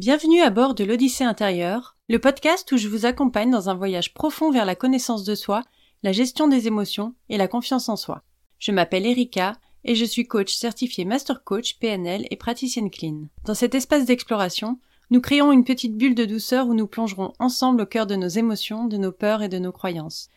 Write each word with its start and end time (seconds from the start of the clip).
Bienvenue 0.00 0.42
à 0.42 0.50
bord 0.50 0.76
de 0.76 0.84
l'Odyssée 0.84 1.24
intérieure, 1.24 1.96
le 2.08 2.20
podcast 2.20 2.70
où 2.70 2.76
je 2.76 2.86
vous 2.86 3.04
accompagne 3.04 3.50
dans 3.50 3.68
un 3.68 3.74
voyage 3.74 4.14
profond 4.14 4.52
vers 4.52 4.64
la 4.64 4.76
connaissance 4.76 5.24
de 5.24 5.34
soi, 5.34 5.64
la 6.04 6.12
gestion 6.12 6.46
des 6.46 6.68
émotions 6.68 7.14
et 7.28 7.36
la 7.36 7.48
confiance 7.48 7.88
en 7.88 7.96
soi. 7.96 8.22
Je 8.60 8.70
m'appelle 8.70 9.06
Erika 9.06 9.54
et 9.82 9.96
je 9.96 10.04
suis 10.04 10.28
coach 10.28 10.54
certifié 10.54 11.04
Master 11.04 11.42
Coach 11.42 11.80
PNL 11.80 12.26
et 12.30 12.36
praticienne 12.36 12.90
clean. 12.90 13.24
Dans 13.44 13.54
cet 13.54 13.74
espace 13.74 14.04
d'exploration, 14.04 14.78
nous 15.10 15.20
créons 15.20 15.50
une 15.50 15.64
petite 15.64 15.96
bulle 15.96 16.14
de 16.14 16.26
douceur 16.26 16.68
où 16.68 16.74
nous 16.74 16.86
plongerons 16.86 17.32
ensemble 17.40 17.82
au 17.82 17.86
cœur 17.86 18.06
de 18.06 18.14
nos 18.14 18.28
émotions, 18.28 18.84
de 18.84 18.98
nos 18.98 19.10
peurs 19.10 19.42
et 19.42 19.48
de 19.48 19.58
nos 19.58 19.72
croyances. 19.72 20.28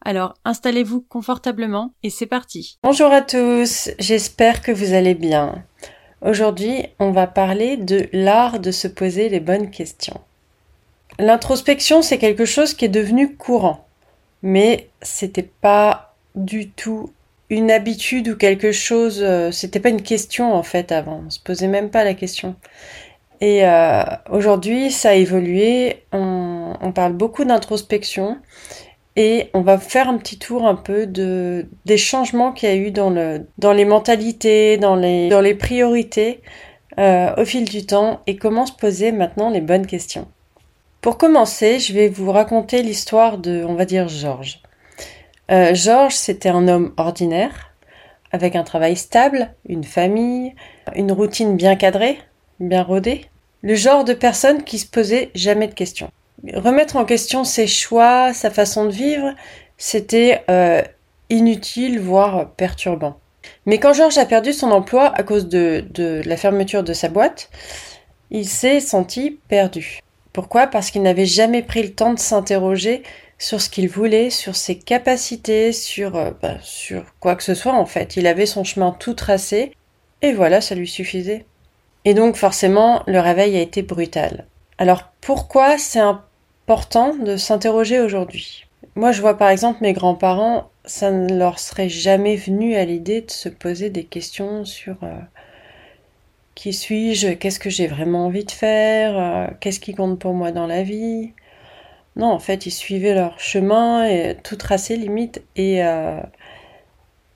Alors 0.00 0.34
installez-vous 0.44 1.00
confortablement 1.00 1.92
et 2.04 2.10
c'est 2.10 2.26
parti. 2.26 2.78
Bonjour 2.84 3.10
à 3.10 3.22
tous, 3.22 3.90
j'espère 3.98 4.62
que 4.62 4.70
vous 4.70 4.92
allez 4.92 5.16
bien. 5.16 5.64
Aujourd'hui, 6.20 6.86
on 6.98 7.12
va 7.12 7.26
parler 7.26 7.76
de 7.76 8.08
l'art 8.12 8.58
de 8.58 8.72
se 8.72 8.88
poser 8.88 9.28
les 9.28 9.40
bonnes 9.40 9.70
questions. 9.70 10.20
L'introspection, 11.18 12.02
c'est 12.02 12.18
quelque 12.18 12.44
chose 12.44 12.74
qui 12.74 12.84
est 12.84 12.88
devenu 12.88 13.36
courant, 13.36 13.86
mais 14.42 14.88
c'était 15.00 15.48
pas 15.60 16.14
du 16.34 16.70
tout 16.70 17.12
une 17.50 17.70
habitude 17.70 18.28
ou 18.28 18.36
quelque 18.36 18.72
chose, 18.72 19.20
euh, 19.22 19.50
c'était 19.50 19.80
pas 19.80 19.88
une 19.88 20.02
question 20.02 20.54
en 20.54 20.62
fait 20.62 20.92
avant, 20.92 21.22
on 21.26 21.30
se 21.30 21.40
posait 21.40 21.68
même 21.68 21.90
pas 21.90 22.04
la 22.04 22.14
question. 22.14 22.56
Et 23.40 23.64
euh, 23.64 24.02
aujourd'hui, 24.30 24.90
ça 24.90 25.10
a 25.10 25.14
évolué, 25.14 26.02
on, 26.12 26.74
on 26.80 26.92
parle 26.92 27.12
beaucoup 27.12 27.44
d'introspection 27.44 28.38
et 29.18 29.50
on 29.52 29.62
va 29.62 29.78
faire 29.78 30.08
un 30.08 30.16
petit 30.16 30.38
tour 30.38 30.64
un 30.64 30.76
peu 30.76 31.04
de 31.04 31.66
des 31.86 31.98
changements 31.98 32.52
qu'il 32.52 32.68
y 32.68 32.72
a 32.72 32.76
eu 32.76 32.92
dans 32.92 33.10
le 33.10 33.48
dans 33.58 33.72
les 33.72 33.84
mentalités, 33.84 34.78
dans 34.78 34.94
les 34.94 35.28
dans 35.28 35.40
les 35.40 35.56
priorités 35.56 36.40
euh, 37.00 37.34
au 37.36 37.44
fil 37.44 37.64
du 37.64 37.84
temps 37.84 38.20
et 38.28 38.36
comment 38.36 38.64
se 38.64 38.72
poser 38.72 39.10
maintenant 39.10 39.50
les 39.50 39.60
bonnes 39.60 39.86
questions. 39.86 40.28
Pour 41.00 41.18
commencer, 41.18 41.80
je 41.80 41.92
vais 41.92 42.08
vous 42.08 42.30
raconter 42.30 42.82
l'histoire 42.82 43.38
de, 43.38 43.64
on 43.64 43.74
va 43.74 43.84
dire, 43.84 44.08
Georges. 44.08 44.60
Euh, 45.50 45.74
Georges, 45.74 46.14
c'était 46.14 46.48
un 46.48 46.66
homme 46.68 46.92
ordinaire, 46.96 47.72
avec 48.32 48.56
un 48.56 48.64
travail 48.64 48.96
stable, 48.96 49.54
une 49.68 49.84
famille, 49.84 50.54
une 50.94 51.12
routine 51.12 51.56
bien 51.56 51.76
cadrée, 51.76 52.18
bien 52.60 52.82
rodée. 52.82 53.26
Le 53.62 53.74
genre 53.74 54.04
de 54.04 54.12
personne 54.12 54.64
qui 54.64 54.78
se 54.78 54.86
posait 54.86 55.30
jamais 55.34 55.68
de 55.68 55.74
questions 55.74 56.10
remettre 56.54 56.96
en 56.96 57.04
question 57.04 57.44
ses 57.44 57.66
choix, 57.66 58.32
sa 58.32 58.50
façon 58.50 58.84
de 58.84 58.90
vivre, 58.90 59.34
c'était 59.76 60.42
euh, 60.50 60.82
inutile, 61.30 62.00
voire 62.00 62.50
perturbant. 62.52 63.18
Mais 63.66 63.78
quand 63.78 63.92
Georges 63.92 64.18
a 64.18 64.26
perdu 64.26 64.52
son 64.52 64.70
emploi 64.70 65.12
à 65.14 65.22
cause 65.22 65.48
de, 65.48 65.84
la 66.24 66.36
fermeture 66.36 66.82
de 66.82 66.92
sa 66.92 67.08
boîte, 67.08 67.50
il 68.30 68.46
s'est 68.46 68.80
senti 68.80 69.38
perdu. 69.48 70.00
Pourquoi? 70.32 70.66
Parce 70.66 70.90
qu'il 70.90 71.02
n'avait 71.02 71.26
jamais 71.26 71.62
pris 71.62 71.82
le 71.82 71.92
temps 71.92 72.12
de 72.12 72.18
s'interroger 72.18 73.02
sur 73.38 73.60
ce 73.60 73.70
qu'il 73.70 73.88
voulait, 73.88 74.30
sur 74.30 74.56
ses 74.56 74.78
capacités, 74.78 75.72
sur, 75.72 76.16
euh, 76.16 76.32
bah, 76.42 76.56
sur 76.60 77.04
quoi 77.20 77.36
que 77.36 77.44
ce 77.44 77.54
soit 77.54 77.74
en 77.74 77.86
fait. 77.86 78.16
Il 78.16 78.26
avait 78.26 78.46
son 78.46 78.64
chemin 78.64 78.90
tout 78.90 79.14
tracé, 79.14 79.72
et 80.22 80.32
voilà, 80.32 80.60
ça 80.60 80.74
lui 80.74 80.88
suffisait. 80.88 81.46
Et 82.04 82.14
donc 82.14 82.36
forcément, 82.36 83.02
le 83.06 83.20
réveil 83.20 83.56
a 83.56 83.60
été 83.60 83.82
brutal. 83.82 84.46
Alors 84.78 85.04
pourquoi 85.20 85.78
c'est 85.78 86.00
un 86.00 86.24
de 87.24 87.36
s'interroger 87.36 87.98
aujourd'hui. 87.98 88.66
Moi, 88.94 89.12
je 89.12 89.22
vois 89.22 89.38
par 89.38 89.48
exemple 89.48 89.78
mes 89.80 89.94
grands-parents, 89.94 90.70
ça 90.84 91.10
ne 91.10 91.34
leur 91.34 91.58
serait 91.58 91.88
jamais 91.88 92.36
venu 92.36 92.74
à 92.76 92.84
l'idée 92.84 93.22
de 93.22 93.30
se 93.30 93.48
poser 93.48 93.88
des 93.88 94.04
questions 94.04 94.64
sur 94.66 94.96
euh, 95.02 95.18
qui 96.54 96.74
suis-je, 96.74 97.28
qu'est-ce 97.28 97.58
que 97.58 97.70
j'ai 97.70 97.86
vraiment 97.86 98.26
envie 98.26 98.44
de 98.44 98.50
faire, 98.50 99.18
euh, 99.18 99.46
qu'est-ce 99.60 99.80
qui 99.80 99.94
compte 99.94 100.18
pour 100.18 100.34
moi 100.34 100.52
dans 100.52 100.66
la 100.66 100.82
vie. 100.82 101.32
Non, 102.16 102.26
en 102.26 102.38
fait, 102.38 102.66
ils 102.66 102.70
suivaient 102.72 103.14
leur 103.14 103.40
chemin 103.40 104.04
et 104.04 104.36
tout 104.44 104.56
tracé 104.56 104.96
limite 104.96 105.42
et 105.56 105.84
euh, 105.84 106.20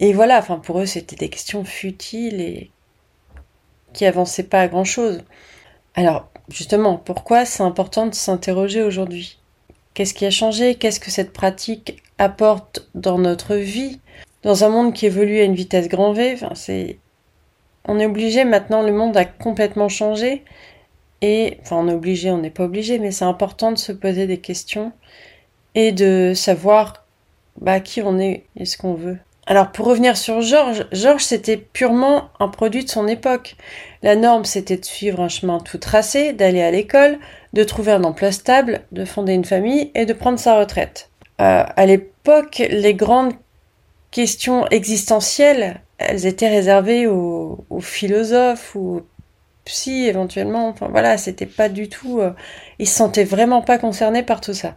et 0.01 0.13
voilà. 0.13 0.39
Enfin, 0.39 0.59
pour 0.59 0.81
eux, 0.81 0.87
c'était 0.87 1.17
des 1.17 1.31
questions 1.31 1.65
futiles 1.65 2.41
et 2.41 2.71
qui 3.95 4.05
avançaient 4.07 4.43
pas 4.43 4.61
à 4.63 4.69
grand 4.69 4.85
chose. 4.85 5.25
Alors, 5.95 6.32
justement, 6.53 6.97
pourquoi 6.97 7.45
c'est 7.45 7.63
important 7.63 8.07
de 8.07 8.15
s'interroger 8.15 8.83
aujourd'hui? 8.83 9.39
Qu'est-ce 9.95 10.15
qui 10.15 10.27
a 10.27 10.31
changé? 10.31 10.77
Qu'est-ce 10.77 11.01
que 11.01 11.11
cette 11.11 11.33
pratique 11.33 12.03
apporte 12.19 12.89
dans 12.95 13.19
notre 13.19 13.57
vie? 13.57 14.01
Dans 14.43 14.65
un 14.65 14.69
monde 14.69 14.95
qui 14.95 15.07
évolue 15.07 15.41
à 15.41 15.45
une 15.45 15.55
vitesse 15.55 15.89
grand 15.89 16.13
V, 16.13 16.37
c'est... 16.55 16.99
On 17.85 17.99
est 17.99 18.07
obligé 18.07 18.45
maintenant, 18.45 18.83
le 18.83 18.93
monde 18.93 19.17
a 19.17 19.25
complètement 19.25 19.89
changé. 19.89 20.45
Et, 21.21 21.59
enfin, 21.63 21.77
on 21.77 21.89
est 21.89 21.95
obligé, 21.95 22.31
on 22.31 22.39
n'est 22.39 22.51
pas 22.51 22.65
obligé, 22.65 22.99
mais 22.99 23.11
c'est 23.11 23.25
important 23.25 23.73
de 23.73 23.79
se 23.79 23.93
poser 23.93 24.27
des 24.27 24.39
questions 24.39 24.93
et 25.75 25.93
de 25.93 26.33
savoir 26.35 27.05
bah, 27.61 27.81
qui 27.81 28.03
on 28.03 28.19
est 28.19 28.45
et 28.57 28.65
ce 28.65 28.77
qu'on 28.77 28.95
veut. 28.95 29.19
Alors 29.47 29.73
pour 29.73 29.87
revenir 29.87 30.17
sur 30.17 30.41
Georges, 30.41 30.87
Georges 30.93 31.25
c'était 31.25 31.57
purement 31.57 32.29
un 32.39 32.49
produit 32.49 32.85
de 32.85 32.91
son 32.91 33.09
époque. 33.09 33.57
La 34.03 34.15
norme 34.15 34.45
c'était 34.45 34.77
de 34.77 34.85
suivre 34.85 35.21
un 35.21 35.29
chemin 35.29 35.59
tout 35.59 35.79
tracé, 35.79 36.33
d'aller 36.33 36.63
à 36.63 36.71
l'école, 36.71 37.19
de 37.53 37.65
trouver 37.65 37.93
un 37.93 38.05
emploi 38.05 38.31
stable, 38.31 38.83
de 38.93 39.05
fonder 39.05 39.33
une 39.33 39.45
famille 39.45 39.91
et 39.95 40.07
de 40.07 40.13
prendre 40.13 40.39
sa 40.39 40.59
retraite. 40.59 41.11
Euh, 41.41 41.65
à 41.77 41.87
l'époque, 41.87 42.63
les 42.71 42.95
grandes 42.95 43.33
questions 44.13 44.69
existentielles, 44.69 45.81
elles 45.99 46.27
étaient 46.27 46.49
réservées 46.49 47.09
aux, 47.09 47.65
philosophes 47.81 48.77
ou 48.77 48.99
aux 48.99 49.07
psy 49.65 50.07
éventuellement. 50.07 50.69
Enfin 50.69 50.89
voilà, 50.89 51.19
c'était 51.19 51.47
pas 51.47 51.69
du 51.69 51.89
tout. 51.89 52.21
Euh, 52.21 52.31
ils 52.79 52.89
se 52.89 52.95
sentaient 52.95 53.25
vraiment 53.25 53.63
pas 53.63 53.79
concernés 53.79 54.23
par 54.23 54.41
tout 54.41 54.55
ça. 54.55 54.77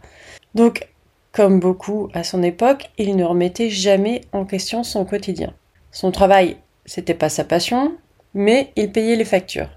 Donc 0.54 0.88
comme 1.36 1.60
beaucoup 1.60 2.08
à 2.14 2.24
son 2.24 2.42
époque, 2.42 2.90
il 2.96 3.14
ne 3.14 3.22
remettait 3.22 3.68
jamais 3.68 4.22
en 4.32 4.46
question 4.46 4.82
son 4.82 5.04
quotidien. 5.04 5.52
Son 5.92 6.10
travail, 6.10 6.56
c'était 6.86 7.12
pas 7.12 7.28
sa 7.28 7.44
passion, 7.44 7.94
mais 8.32 8.72
il 8.74 8.90
payait 8.90 9.16
les 9.16 9.26
factures. 9.26 9.68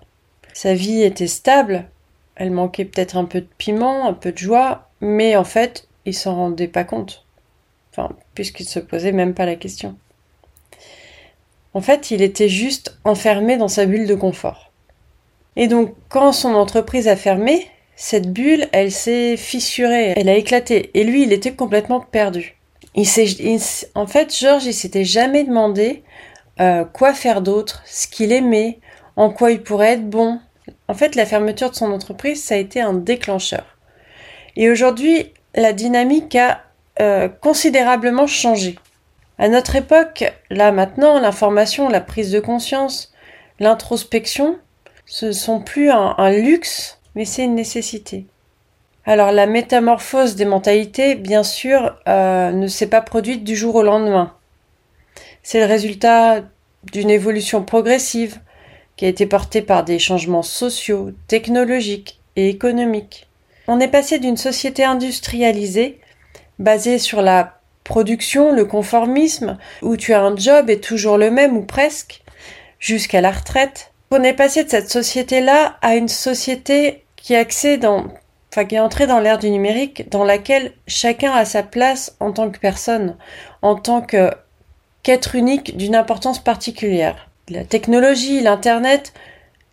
Sa 0.54 0.74
vie 0.74 1.02
était 1.02 1.28
stable, 1.28 1.90
elle 2.38 2.52
manquait 2.52 2.86
peut-être 2.86 3.18
un 3.18 3.26
peu 3.26 3.42
de 3.42 3.48
piment, 3.58 4.08
un 4.08 4.14
peu 4.14 4.32
de 4.32 4.38
joie, 4.38 4.88
mais 5.02 5.36
en 5.36 5.44
fait, 5.44 5.90
il 6.06 6.14
s'en 6.14 6.34
rendait 6.34 6.70
pas 6.70 6.86
compte. 6.86 7.26
Enfin, 7.92 8.16
puisqu'il 8.36 8.66
se 8.66 8.80
posait 8.80 9.12
même 9.12 9.34
pas 9.34 9.46
la 9.46 9.58
question. 9.58 9.98
En 11.74 11.82
fait, 11.82 12.10
il 12.10 12.22
était 12.22 12.48
juste 12.48 12.98
enfermé 13.04 13.58
dans 13.58 13.68
sa 13.68 13.86
bulle 13.86 14.08
de 14.08 14.16
confort. 14.16 14.72
Et 15.58 15.68
donc, 15.68 15.94
quand 16.08 16.32
son 16.32 16.54
entreprise 16.54 17.10
a 17.10 17.18
fermé, 17.18 17.68
cette 18.02 18.32
bulle, 18.32 18.70
elle 18.72 18.94
s'est 18.94 19.36
fissurée, 19.36 20.14
elle 20.16 20.30
a 20.30 20.36
éclaté. 20.36 20.90
Et 20.94 21.04
lui, 21.04 21.24
il 21.24 21.34
était 21.34 21.52
complètement 21.52 22.00
perdu. 22.00 22.56
Il 22.96 23.06
en 23.94 24.08
fait, 24.08 24.34
Georges, 24.34 24.64
il 24.64 24.74
s'était 24.74 25.04
jamais 25.04 25.44
demandé 25.44 26.02
euh, 26.62 26.86
quoi 26.86 27.14
faire 27.14 27.42
d'autre, 27.42 27.84
ce 27.86 28.08
qu'il 28.08 28.32
aimait, 28.32 28.80
en 29.18 29.30
quoi 29.30 29.52
il 29.52 29.62
pourrait 29.62 29.96
être 29.96 30.10
bon. 30.10 30.40
En 30.88 30.94
fait, 30.94 31.16
la 31.16 31.26
fermeture 31.26 31.72
de 31.72 31.76
son 31.76 31.92
entreprise, 31.92 32.42
ça 32.42 32.56
a 32.56 32.58
été 32.58 32.80
un 32.80 32.94
déclencheur. 32.94 33.66
Et 34.56 34.70
aujourd'hui, 34.70 35.34
la 35.54 35.74
dynamique 35.74 36.38
a 36.38 36.62
euh, 37.02 37.28
considérablement 37.28 38.28
changé. 38.28 38.80
À 39.38 39.50
notre 39.50 39.76
époque, 39.76 40.24
là 40.50 40.72
maintenant, 40.72 41.20
l'information, 41.20 41.90
la 41.90 42.00
prise 42.00 42.32
de 42.32 42.40
conscience, 42.40 43.12
l'introspection, 43.60 44.58
ce 45.06 45.34
sont 45.34 45.60
plus 45.60 45.92
un 45.92 46.32
luxe, 46.32 46.99
mais 47.16 47.26
c'est 47.26 47.44
une 47.44 47.56
nécessité. 47.56 48.26
Alors 49.06 49.32
la 49.32 49.48
métamorphose 49.48 50.36
des 50.36 50.46
mentalités, 50.46 51.16
bien 51.16 51.44
sûr, 51.44 51.96
euh, 52.08 52.52
ne 52.52 52.68
s'est 52.68 52.90
pas 52.90 53.02
produite 53.02 53.44
du 53.44 53.56
jour 53.56 53.76
au 53.76 53.84
lendemain. 53.84 54.34
C'est 55.42 55.60
le 55.60 55.66
résultat 55.66 56.44
d'une 56.92 57.10
évolution 57.10 57.64
progressive 57.64 58.40
qui 58.96 59.06
a 59.06 59.10
été 59.10 59.26
portée 59.26 59.62
par 59.62 59.84
des 59.84 59.98
changements 59.98 60.44
sociaux, 60.44 61.12
technologiques 61.28 62.20
et 62.36 62.50
économiques. 62.50 63.28
On 63.68 63.80
est 63.80 63.88
passé 63.88 64.20
d'une 64.20 64.38
société 64.38 64.84
industrialisée, 64.84 66.00
basée 66.60 67.00
sur 67.00 67.22
la 67.22 67.60
production, 67.84 68.54
le 68.54 68.66
conformisme, 68.66 69.58
où 69.82 69.98
tu 69.98 70.14
as 70.14 70.22
un 70.22 70.36
job 70.36 70.70
et 70.70 70.80
toujours 70.80 71.18
le 71.18 71.32
même 71.32 71.58
ou 71.58 71.64
presque, 71.64 72.22
jusqu'à 72.80 73.22
la 73.22 73.32
retraite, 73.32 73.92
on 74.12 74.24
est 74.24 74.34
passé 74.34 74.64
de 74.64 74.70
cette 74.70 74.90
société-là 74.90 75.78
à 75.82 75.96
une 75.96 76.08
société 76.08 77.04
qui 77.16 77.34
est 77.34 78.80
entrée 78.80 79.08
dans 79.08 79.20
l'ère 79.20 79.38
du 79.38 79.52
numérique, 79.52 80.10
dans 80.10 80.24
laquelle 80.24 80.74
chacun 80.88 81.32
a 81.32 81.46
sa 81.46 81.64
place 81.64 82.16
en 82.20 82.32
tant 82.32 82.50
que 82.50 82.60
personne, 82.60 83.16
en 83.62 83.76
tant 83.76 84.02
qu'être 84.02 85.36
unique 85.36 85.78
d'une 85.78 85.96
importance 85.96 86.40
particulière. 86.40 87.30
La 87.50 87.64
technologie, 87.64 88.42
l'internet, 88.42 89.14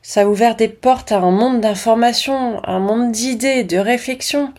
ça 0.02 0.22
a 0.22 0.26
ouvert 0.26 0.54
des 0.54 0.68
portes 0.68 1.12
à 1.12 1.18
un 1.18 1.30
monde 1.30 1.60
d'informations, 1.60 2.60
un 2.64 2.78
monde 2.78 3.12
d'idées, 3.12 3.64
de 3.64 3.78
réflexions, 3.78 4.52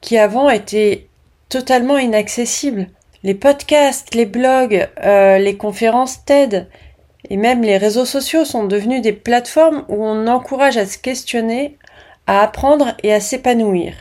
qui 0.00 0.18
avant 0.18 0.50
était 0.50 1.06
totalement 1.48 1.98
inaccessible. 1.98 2.88
Les 3.22 3.34
podcasts, 3.34 4.14
les 4.14 4.26
blogs, 4.26 4.88
euh, 5.02 5.38
les 5.38 5.56
conférences 5.56 6.24
TED, 6.24 6.68
et 7.30 7.36
même 7.36 7.62
les 7.62 7.76
réseaux 7.76 8.04
sociaux 8.04 8.44
sont 8.44 8.64
devenus 8.64 9.02
des 9.02 9.12
plateformes 9.12 9.84
où 9.88 10.04
on 10.04 10.26
encourage 10.26 10.76
à 10.76 10.86
se 10.86 10.98
questionner, 10.98 11.78
à 12.26 12.42
apprendre 12.42 12.94
et 13.02 13.12
à 13.12 13.20
s'épanouir. 13.20 13.94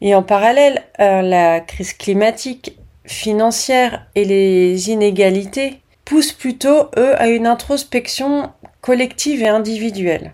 Et 0.00 0.14
en 0.14 0.22
parallèle, 0.22 0.82
euh, 1.00 1.22
la 1.22 1.60
crise 1.60 1.92
climatique, 1.92 2.78
financière 3.04 4.06
et 4.14 4.24
les 4.24 4.90
inégalités 4.90 5.80
poussent 6.04 6.32
plutôt, 6.32 6.88
eux, 6.96 7.20
à 7.20 7.28
une 7.28 7.46
introspection 7.46 8.50
collective 8.80 9.42
et 9.42 9.48
individuelle. 9.48 10.32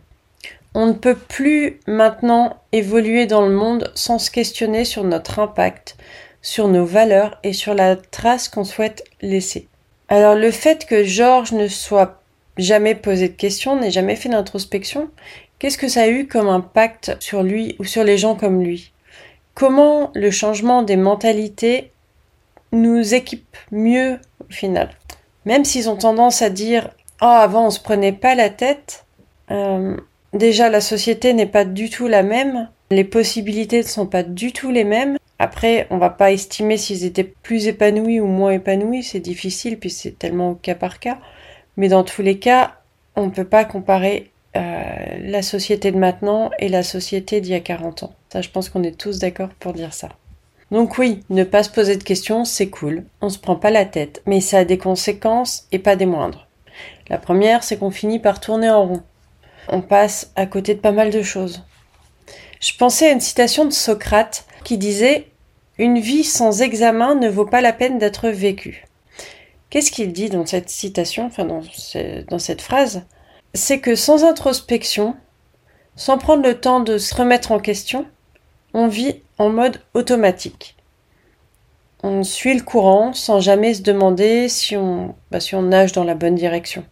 On 0.75 0.87
ne 0.87 0.93
peut 0.93 1.17
plus 1.17 1.81
maintenant 1.87 2.57
évoluer 2.73 3.27
dans 3.27 3.43
le 3.43 3.55
monde 3.55 3.91
sans 3.95 4.19
se 4.19 4.31
questionner 4.31 4.85
sur 4.85 5.05
notre 5.05 5.39
impact, 5.39 5.97
sur 6.41 6.69
nos 6.69 6.85
valeurs 6.85 7.39
et 7.43 7.53
sur 7.53 7.75
la 7.75 7.97
trace 7.97 8.49
qu'on 8.49 8.65
souhaite 8.65 9.05
laisser. 9.21 9.69
Alors 10.13 10.35
le 10.35 10.51
fait 10.51 10.85
que 10.85 11.05
Georges 11.05 11.53
ne 11.53 11.69
soit 11.69 12.21
jamais 12.59 12.95
posé 12.95 13.31
de 13.31 13.35
questions, 13.35 13.77
n'ait 13.77 13.91
jamais 13.91 14.15
fait 14.15 14.29
d'introspection, 14.29 15.09
qu'est-ce 15.59 15.79
que 15.79 15.89
ça 15.89 16.03
a 16.03 16.09
eu 16.09 16.27
comme 16.27 16.51
impact 16.51 17.17
sur 17.19 17.43
lui 17.43 17.77
ou 17.79 17.85
sur 17.85 18.05
les 18.05 18.19
gens 18.19 18.35
comme 18.35 18.63
lui? 18.63 18.93
Comment 19.55 20.11
le 20.15 20.31
changement 20.31 20.83
des 20.83 20.97
mentalités 20.97 21.93
nous 22.73 23.15
équipe 23.15 23.57
mieux 23.71 24.19
au 24.47 24.53
final? 24.53 24.91
Même 25.47 25.65
s'ils 25.65 25.89
ont 25.89 25.97
tendance 25.97 26.43
à 26.43 26.51
dire 26.51 26.91
Oh, 27.23 27.25
avant 27.25 27.69
on 27.69 27.71
se 27.71 27.81
prenait 27.81 28.13
pas 28.13 28.35
la 28.35 28.51
tête, 28.51 29.07
euh, 29.51 29.97
Déjà, 30.33 30.71
la 30.71 30.81
société 30.81 31.35
n'est 31.35 31.47
pas 31.47 31.65
du 31.65 31.91
tout 31.91 32.07
la 32.07 32.23
même. 32.23 32.69
Les 32.91 33.05
possibilités 33.05 33.79
ne 33.79 33.87
sont 33.87 34.07
pas 34.07 34.23
du 34.23 34.53
tout 34.53 34.71
les 34.71 34.85
mêmes. 34.85 35.19
Après, 35.43 35.87
on 35.91 35.99
va 35.99 36.11
pas 36.11 36.31
estimer 36.31 36.77
s'ils 36.77 37.05
étaient 37.05 37.25
plus 37.25 37.67
épanouis 37.67 38.21
ou 38.21 38.27
moins 38.27 38.53
épanouis. 38.53 39.03
C'est 39.03 39.21
difficile, 39.21 39.79
puis 39.79 39.91
c'est 39.91 40.19
tellement 40.19 40.55
cas 40.55 40.75
par 40.75 41.01
cas. 41.01 41.19
Mais 41.77 41.89
dans 41.89 42.05
tous 42.05 42.23
les 42.23 42.39
cas, 42.39 42.77
on 43.17 43.27
ne 43.27 43.31
peut 43.31 43.45
pas 43.45 43.65
comparer 43.65 44.31
euh, 44.57 44.83
la 45.21 45.43
société 45.43 45.91
de 45.91 45.99
maintenant 45.99 46.51
et 46.59 46.69
la 46.69 46.83
société 46.83 47.41
d'il 47.41 47.53
y 47.53 47.57
a 47.57 47.61
40 47.61 48.05
ans. 48.05 48.15
Ça, 48.33 48.41
je 48.41 48.51
pense 48.51 48.69
qu'on 48.69 48.83
est 48.83 48.99
tous 48.99 49.19
d'accord 49.19 49.49
pour 49.59 49.73
dire 49.73 49.95
ça. 49.95 50.11
Donc 50.71 50.99
oui, 50.99 51.25
ne 51.29 51.45
pas 51.45 51.63
se 51.63 51.71
poser 51.71 51.97
de 51.97 52.05
questions, 52.05 52.45
c'est 52.45 52.71
cool. 52.71 53.05
On 53.21 53.29
se 53.29 53.39
prend 53.39 53.57
pas 53.57 53.71
la 53.71 53.85
tête. 53.85 54.23
Mais 54.27 54.41
ça 54.41 54.59
a 54.59 54.65
des 54.65 54.79
conséquences 54.79 55.67
et 55.73 55.79
pas 55.79 55.97
des 55.97 56.07
moindres. 56.07 56.47
La 57.09 57.19
première, 57.19 57.65
c'est 57.65 57.79
qu'on 57.79 57.91
finit 57.91 58.21
par 58.21 58.41
tourner 58.41 58.71
en 58.71 58.87
rond 58.87 59.03
on 59.69 59.81
passe 59.81 60.33
à 60.37 60.47
côté 60.47 60.75
de 60.75 60.81
pas 60.81 60.93
mal 60.93 61.11
de 61.11 61.23
choses. 61.23 61.65
Je 62.61 62.73
pensais 62.77 63.09
à 63.09 63.13
une 63.13 63.21
citation 63.21 63.65
de 63.65 63.73
Socrate 63.73 64.45
qui 64.65 64.79
disait 64.79 65.27
Une 65.83 65.99
vie 65.99 66.23
sans 66.23 66.63
examen 66.63 67.17
ne 67.17 67.29
vaut 67.29 67.45
pas 67.45 67.61
la 67.61 67.73
peine 67.73 67.99
d'être 67.99 68.29
vécue. 68.29 68.85
Qu'est-ce 69.69 69.91
qu'il 69.91 70.13
dit 70.13 70.31
dans 70.31 70.47
cette 70.47 70.69
citation, 70.69 71.27
enfin 71.27 71.45
dans, 71.45 72.39
cette 72.39 72.63
phrase? 72.63 73.03
C'est 73.53 73.81
que 73.81 73.97
sans 73.97 74.23
introspection, 74.23 75.17
sans 75.97 76.19
prendre 76.19 76.45
le 76.45 76.61
temps 76.61 76.79
de 76.79 76.99
se 76.99 77.13
remettre 77.17 77.51
en 77.51 77.59
question, 77.59 78.07
on 78.75 78.87
vit 78.87 79.23
en 79.39 79.49
mode 79.49 79.81
automatique. 79.95 80.77
On 82.05 82.23
suit 82.23 82.55
le 82.55 82.63
courant 82.63 83.13
sans 83.13 83.41
jamais 83.41 83.75
se 83.75 83.83
demander 83.83 84.49
si 84.49 84.77
on, 84.77 85.17
bah, 85.33 85.41
si 85.41 85.57
on 85.57 85.63
nage 85.63 85.91
dans 85.91 86.05
la 86.05 86.15
bonne 86.15 86.37
direction. 86.37 86.85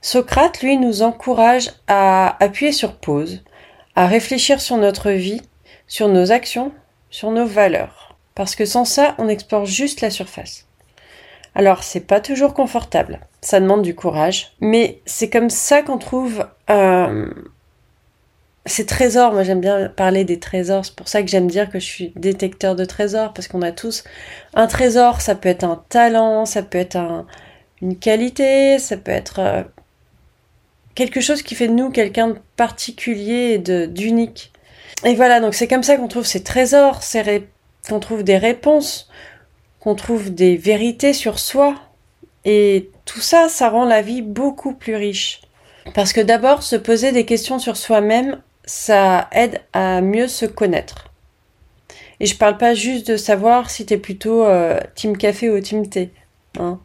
Socrate, 0.00 0.62
lui, 0.62 0.78
nous 0.78 1.02
encourage 1.02 1.72
à 1.88 2.42
appuyer 2.42 2.72
sur 2.72 2.96
pause, 2.96 3.42
à 3.94 4.06
réfléchir 4.06 4.62
sur 4.62 4.78
notre 4.78 5.10
vie, 5.10 5.42
sur 5.86 6.08
nos 6.08 6.32
actions, 6.32 6.72
sur 7.10 7.30
nos 7.30 7.46
valeurs. 7.46 8.16
Parce 8.34 8.54
que 8.54 8.64
sans 8.64 8.84
ça, 8.84 9.14
on 9.18 9.28
explore 9.28 9.64
juste 9.64 10.00
la 10.00 10.10
surface. 10.10 10.66
Alors, 11.54 11.82
c'est 11.82 12.00
pas 12.00 12.20
toujours 12.20 12.52
confortable, 12.52 13.20
ça 13.40 13.60
demande 13.60 13.80
du 13.80 13.94
courage, 13.94 14.52
mais 14.60 15.00
c'est 15.06 15.30
comme 15.30 15.48
ça 15.48 15.80
qu'on 15.80 15.96
trouve 15.96 16.46
euh, 16.68 17.30
ces 18.66 18.84
trésors. 18.84 19.32
Moi, 19.32 19.42
j'aime 19.42 19.62
bien 19.62 19.88
parler 19.88 20.24
des 20.24 20.38
trésors, 20.38 20.84
c'est 20.84 20.94
pour 20.94 21.08
ça 21.08 21.22
que 21.22 21.28
j'aime 21.28 21.46
dire 21.46 21.70
que 21.70 21.78
je 21.78 21.86
suis 21.86 22.12
détecteur 22.14 22.76
de 22.76 22.84
trésors, 22.84 23.32
parce 23.32 23.48
qu'on 23.48 23.62
a 23.62 23.72
tous 23.72 24.04
un 24.52 24.66
trésor, 24.66 25.22
ça 25.22 25.34
peut 25.34 25.48
être 25.48 25.64
un 25.64 25.82
talent, 25.88 26.44
ça 26.44 26.62
peut 26.62 26.76
être 26.76 27.24
une 27.80 27.96
qualité, 27.96 28.78
ça 28.78 28.98
peut 28.98 29.10
être 29.10 29.38
euh, 29.38 29.62
quelque 30.94 31.22
chose 31.22 31.42
qui 31.42 31.54
fait 31.54 31.68
de 31.68 31.72
nous 31.72 31.90
quelqu'un 31.90 32.28
de 32.28 32.38
particulier 32.56 33.54
et 33.54 33.86
d'unique. 33.86 34.52
Et 35.04 35.14
voilà, 35.14 35.40
donc 35.40 35.54
c'est 35.54 35.68
comme 35.68 35.82
ça 35.82 35.96
qu'on 35.96 36.08
trouve 36.08 36.26
ces 36.26 36.42
trésors, 36.42 37.00
qu'on 37.88 38.00
trouve 38.00 38.22
des 38.22 38.38
réponses, 38.38 39.08
qu'on 39.80 39.94
trouve 39.94 40.34
des 40.34 40.56
vérités 40.56 41.12
sur 41.12 41.38
soi. 41.38 41.74
Et 42.44 42.90
tout 43.04 43.20
ça, 43.20 43.48
ça 43.48 43.68
rend 43.68 43.84
la 43.84 44.02
vie 44.02 44.22
beaucoup 44.22 44.74
plus 44.74 44.96
riche. 44.96 45.42
Parce 45.94 46.12
que 46.12 46.20
d'abord, 46.20 46.62
se 46.62 46.76
poser 46.76 47.12
des 47.12 47.24
questions 47.24 47.58
sur 47.58 47.76
soi-même, 47.76 48.40
ça 48.64 49.28
aide 49.32 49.60
à 49.72 50.00
mieux 50.00 50.28
se 50.28 50.46
connaître. 50.46 51.12
Et 52.18 52.26
je 52.26 52.36
parle 52.36 52.56
pas 52.56 52.74
juste 52.74 53.06
de 53.10 53.16
savoir 53.16 53.70
si 53.70 53.86
t'es 53.86 53.98
plutôt 53.98 54.44
euh, 54.44 54.80
team 54.94 55.16
café 55.16 55.50
ou 55.50 55.60
team 55.60 55.88
thé. 55.88 56.12
Hein. 56.58 56.80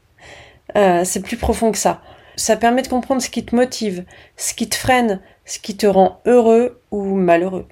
Euh, 0.76 1.04
c'est 1.06 1.22
plus 1.22 1.38
profond 1.38 1.72
que 1.72 1.78
ça. 1.78 2.02
Ça 2.36 2.56
permet 2.56 2.82
de 2.82 2.88
comprendre 2.88 3.22
ce 3.22 3.30
qui 3.30 3.46
te 3.46 3.56
motive, 3.56 4.06
ce 4.36 4.54
qui 4.54 4.70
te 4.70 4.76
freine, 4.76 5.22
ce 5.46 5.60
qui 5.60 5.76
te 5.78 5.88
rend 5.88 6.22
heureux 6.26 6.82
ou 6.92 7.16
malheureux. 7.16 7.68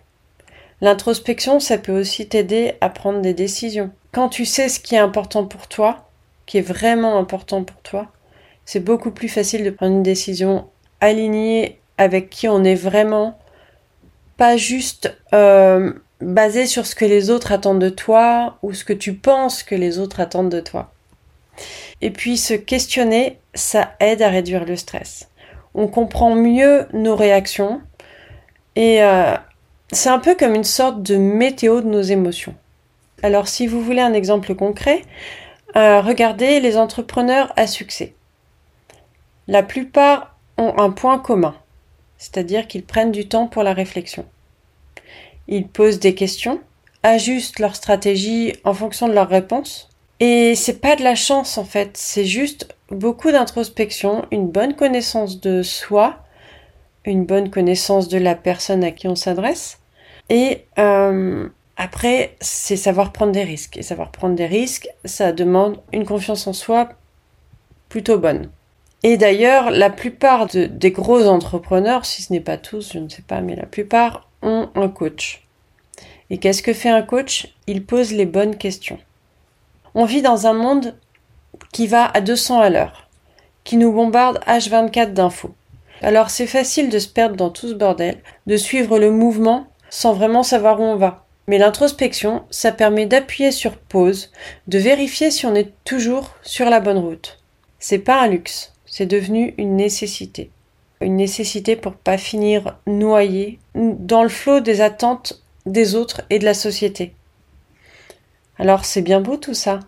L'introspection, 0.82 1.60
ça 1.60 1.78
peut 1.78 1.98
aussi 1.98 2.28
t'aider 2.28 2.74
à 2.82 2.90
prendre 2.90 3.22
des 3.22 3.34
décisions. 3.34 3.92
Quand 4.12 4.30
tu 4.30 4.46
sais 4.46 4.70
ce 4.70 4.80
qui 4.80 4.96
est 4.96 5.00
important 5.00 5.46
pour 5.46 5.68
toi, 5.68 6.10
qui 6.46 6.58
est 6.58 6.62
vraiment 6.62 7.18
important 7.18 7.64
pour 7.64 7.82
toi, 7.82 8.08
c'est 8.66 8.80
beaucoup 8.80 9.12
plus 9.12 9.30
facile 9.30 9.64
de 9.64 9.70
prendre 9.72 9.96
une 9.96 10.04
décision 10.04 10.68
alignée 11.02 11.80
avec 11.98 12.30
qui 12.30 12.48
on 12.48 12.64
est 12.64 12.76
vraiment, 12.76 13.38
pas 14.38 14.56
juste 14.56 15.16
euh, 15.34 15.92
basée 16.22 16.66
sur 16.66 16.86
ce 16.86 16.96
que 16.96 17.06
les 17.06 17.30
autres 17.30 17.52
attendent 17.52 17.82
de 17.82 17.90
toi 17.90 18.58
ou 18.62 18.74
ce 18.74 18.86
que 18.86 18.94
tu 18.94 19.14
penses 19.14 19.64
que 19.64 19.76
les 19.76 20.00
autres 20.00 20.20
attendent 20.20 20.52
de 20.52 20.62
toi. 20.62 20.94
Et 22.02 22.12
puis 22.12 22.38
se 22.38 22.54
questionner, 22.54 23.40
ça 23.54 23.96
aide 24.00 24.22
à 24.22 24.30
réduire 24.30 24.66
le 24.66 24.78
stress. 24.78 25.30
On 25.76 25.88
comprend 25.88 26.36
mieux 26.36 26.88
nos 26.94 27.16
réactions 27.16 27.82
et 28.76 29.04
euh, 29.04 29.36
c'est 29.92 30.10
un 30.10 30.20
peu 30.20 30.36
comme 30.36 30.56
une 30.56 30.64
sorte 30.64 31.02
de 31.02 31.16
météo 31.16 31.82
de 31.82 31.88
nos 31.88 32.02
émotions. 32.02 32.56
Alors 33.24 33.48
si 33.48 33.68
vous 33.68 33.82
voulez 33.82 34.02
un 34.02 34.14
exemple 34.14 34.56
concret, 34.56 35.02
euh, 35.76 36.02
regardez 36.02 36.60
les 36.60 36.78
entrepreneurs 36.78 37.52
à 37.56 37.68
succès. 37.68 38.14
La 39.48 39.64
plupart 39.64 40.36
ont 40.58 40.78
un 40.78 40.92
point 40.92 41.18
commun, 41.18 41.56
c'est-à-dire 42.18 42.68
qu'ils 42.68 42.84
prennent 42.84 43.12
du 43.12 43.28
temps 43.28 43.48
pour 43.48 43.64
la 43.64 43.74
réflexion. 43.74 44.26
Ils 45.48 45.68
posent 45.68 46.00
des 46.00 46.14
questions, 46.14 46.62
ajustent 47.02 47.60
leur 47.60 47.76
stratégie 47.76 48.54
en 48.64 48.74
fonction 48.74 49.08
de 49.08 49.14
leurs 49.14 49.30
réponses 49.30 49.90
et 50.20 50.54
c'est 50.56 50.82
pas 50.82 50.96
de 50.96 51.04
la 51.04 51.16
chance 51.16 51.58
en 51.58 51.64
fait, 51.64 51.98
c'est 51.98 52.26
juste 52.26 52.76
beaucoup 52.92 53.32
d'introspection, 53.32 54.26
une 54.32 54.50
bonne 54.50 54.76
connaissance 54.76 55.42
de 55.42 55.64
soi, 55.64 56.20
une 57.06 57.26
bonne 57.26 57.50
connaissance 57.50 58.08
de 58.08 58.18
la 58.18 58.36
personne 58.36 58.84
à 58.84 58.92
qui 58.92 59.08
on 59.08 59.16
s'adresse. 59.16 59.79
Et 60.30 60.66
euh, 60.78 61.48
après, 61.78 62.36
c'est 62.40 62.76
savoir 62.76 63.12
prendre 63.12 63.32
des 63.32 63.44
risques. 63.44 63.78
Et 63.78 63.82
savoir 63.82 64.12
prendre 64.12 64.36
des 64.36 64.46
risques, 64.46 64.90
ça 65.06 65.32
demande 65.32 65.80
une 65.92 66.06
confiance 66.06 66.48
en 66.48 66.54
soi 66.54 66.90
plutôt 67.90 68.20
bonne. 68.20 68.50
Et 69.02 69.18
d'ailleurs, 69.18 69.72
la 69.72 69.90
plupart 69.90 70.48
des 70.48 70.92
gros 70.92 71.26
entrepreneurs, 71.26 72.06
si 72.06 72.22
ce 72.22 72.34
n'est 72.34 72.42
pas 72.42 72.58
tous, 72.58 72.94
je 72.94 73.00
ne 73.00 73.10
sais 73.10 73.22
pas, 73.22 73.42
mais 73.42 73.56
la 73.56 73.66
plupart 73.66 74.28
ont 74.42 74.70
un 74.76 74.90
coach. 74.90 75.44
Et 76.30 76.38
qu'est-ce 76.38 76.62
que 76.62 76.74
fait 76.74 76.90
un 76.90 77.02
coach? 77.02 77.48
Il 77.66 77.86
pose 77.86 78.12
les 78.12 78.26
bonnes 78.26 78.58
questions. 78.58 79.00
On 79.96 80.06
vit 80.06 80.22
dans 80.22 80.48
un 80.48 80.54
monde 80.54 80.96
qui 81.72 81.88
va 81.88 82.06
à 82.06 82.22
200 82.22 82.60
à 82.60 82.70
l'heure, 82.70 83.08
qui 83.64 83.78
nous 83.78 83.92
bombarde 83.92 84.40
H24 84.46 85.14
d'infos. 85.14 85.56
Alors 86.02 86.30
c'est 86.30 86.48
facile 86.48 86.90
de 86.90 87.00
se 87.00 87.08
perdre 87.08 87.36
dans 87.36 87.50
tout 87.50 87.70
ce 87.70 87.74
bordel, 87.74 88.20
de 88.48 88.58
suivre 88.58 89.00
le 89.00 89.12
mouvement 89.12 89.68
sans 89.90 90.14
vraiment 90.14 90.44
savoir 90.44 90.80
où 90.80 90.84
on 90.84 90.96
va. 90.96 91.26
Mais 91.48 91.58
l'introspection, 91.58 92.44
ça 92.52 92.72
permet 92.72 93.08
d'appuyer 93.08 93.52
sur 93.52 93.76
pause, 93.76 94.32
de 94.68 94.78
vérifier 94.78 95.32
si 95.32 95.46
on 95.46 95.56
est 95.56 95.74
toujours 95.84 96.36
sur 96.44 96.70
la 96.70 96.80
bonne 96.80 97.00
route. 97.00 97.40
C'est 97.80 98.00
pas 98.00 98.22
un 98.22 98.28
luxe, 98.28 98.74
c'est 98.86 99.08
devenu 99.08 99.56
une 99.58 99.76
nécessité. 99.76 100.52
Une 101.02 101.16
nécessité 101.16 101.76
pour 101.76 101.94
pas 101.94 102.18
finir 102.18 102.78
noyé 102.86 103.58
dans 103.74 104.22
le 104.22 104.30
flot 104.30 104.60
des 104.60 104.82
attentes 104.82 105.42
des 105.66 105.96
autres 105.96 106.22
et 106.30 106.40
de 106.40 106.46
la 106.46 106.54
société. 106.54 107.14
Alors 108.58 108.86
c'est 108.86 109.02
bien 109.02 109.22
beau 109.22 109.38
tout 109.38 109.54
ça, 109.54 109.80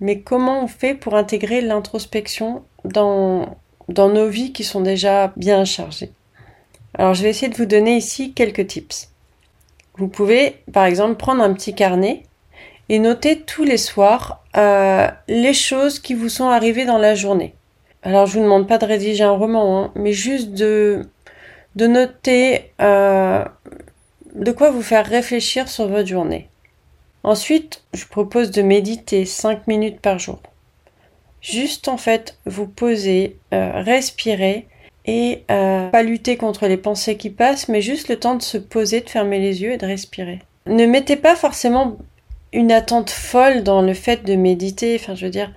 mais 0.00 0.20
comment 0.20 0.64
on 0.64 0.66
fait 0.66 0.94
pour 0.94 1.14
intégrer 1.14 1.60
l'introspection 1.60 2.64
dans, 2.84 3.56
dans 3.88 4.08
nos 4.08 4.28
vies 4.28 4.52
qui 4.52 4.64
sont 4.64 4.80
déjà 4.80 5.32
bien 5.36 5.64
chargées? 5.64 6.10
Alors 6.94 7.14
je 7.14 7.22
vais 7.22 7.30
essayer 7.30 7.50
de 7.50 7.56
vous 7.56 7.66
donner 7.66 7.96
ici 7.96 8.32
quelques 8.32 8.66
tips. 8.66 9.10
Vous 9.96 10.08
pouvez 10.08 10.56
par 10.72 10.86
exemple 10.86 11.16
prendre 11.16 11.42
un 11.42 11.52
petit 11.54 11.74
carnet 11.74 12.24
et 12.88 12.98
noter 12.98 13.40
tous 13.40 13.64
les 13.64 13.78
soirs 13.78 14.42
euh, 14.56 15.08
les 15.28 15.54
choses 15.54 15.98
qui 15.98 16.14
vous 16.14 16.28
sont 16.28 16.48
arrivées 16.48 16.84
dans 16.84 16.98
la 16.98 17.14
journée. 17.14 17.54
Alors 18.02 18.26
je 18.26 18.38
vous 18.38 18.44
demande 18.44 18.68
pas 18.68 18.78
de 18.78 18.84
rédiger 18.84 19.24
un 19.24 19.30
roman, 19.30 19.84
hein, 19.84 19.92
mais 19.94 20.12
juste 20.12 20.50
de, 20.50 21.08
de 21.76 21.86
noter 21.86 22.72
euh, 22.80 23.44
de 24.34 24.52
quoi 24.52 24.70
vous 24.70 24.82
faire 24.82 25.06
réfléchir 25.06 25.68
sur 25.68 25.88
votre 25.88 26.08
journée. 26.08 26.48
Ensuite, 27.22 27.82
je 27.94 28.04
propose 28.04 28.50
de 28.50 28.60
méditer 28.60 29.24
5 29.24 29.66
minutes 29.66 30.00
par 30.00 30.18
jour. 30.18 30.40
Juste 31.40 31.88
en 31.88 31.96
fait, 31.96 32.38
vous 32.44 32.66
poser, 32.66 33.38
euh, 33.54 33.82
respirer 33.82 34.66
et 35.06 35.44
euh, 35.50 35.88
pas 35.88 36.02
lutter 36.02 36.36
contre 36.36 36.66
les 36.66 36.76
pensées 36.76 37.16
qui 37.16 37.30
passent, 37.30 37.68
mais 37.68 37.82
juste 37.82 38.08
le 38.08 38.16
temps 38.16 38.34
de 38.34 38.42
se 38.42 38.58
poser, 38.58 39.00
de 39.00 39.10
fermer 39.10 39.38
les 39.38 39.62
yeux 39.62 39.72
et 39.72 39.76
de 39.76 39.86
respirer. 39.86 40.40
Ne 40.66 40.86
mettez 40.86 41.16
pas 41.16 41.36
forcément 41.36 41.98
une 42.52 42.72
attente 42.72 43.10
folle 43.10 43.62
dans 43.62 43.82
le 43.82 43.92
fait 43.92 44.24
de 44.24 44.34
méditer. 44.34 44.96
Enfin, 44.98 45.14
je 45.14 45.26
veux 45.26 45.30
dire, 45.30 45.52